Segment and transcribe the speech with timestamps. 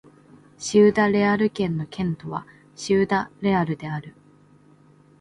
[0.57, 4.15] シウダ・レアル県の県都はシウダ・レアルである